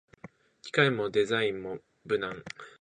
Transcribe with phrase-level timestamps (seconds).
[0.63, 2.43] 機能もデザインも無難